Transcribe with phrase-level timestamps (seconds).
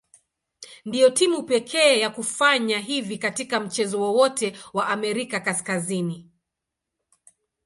[0.85, 6.31] Ndio timu pekee ya kufanya hivi katika mchezo wowote wa Amerika Kaskazini.